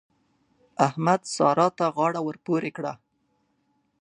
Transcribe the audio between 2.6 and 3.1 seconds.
کړه.